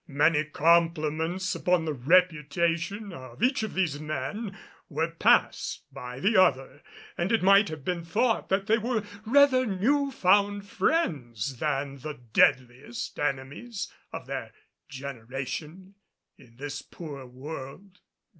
Many 0.07 0.45
compliments 0.45 1.53
upon 1.53 1.85
the 1.85 1.93
reputation 1.93 3.13
of 3.13 3.43
each 3.43 3.61
of 3.61 3.75
these 3.75 3.99
men 3.99 4.57
were 4.89 5.09
passed 5.11 5.83
by 5.93 6.19
the 6.19 6.35
other, 6.41 6.81
and 7.19 7.31
it 7.31 7.43
might 7.43 7.69
have 7.69 7.85
been 7.85 8.03
thought 8.03 8.49
that 8.49 8.65
they 8.65 8.79
were 8.79 9.03
rather 9.27 9.63
new 9.63 10.09
found 10.09 10.67
friends 10.67 11.57
than 11.57 11.97
the 11.99 12.15
deadliest 12.15 13.19
enemies 13.19 13.93
of 14.11 14.25
their 14.25 14.53
generation 14.89 15.93
in 16.35 16.55
this 16.55 16.81
poor 16.81 17.27
world. 17.27 17.99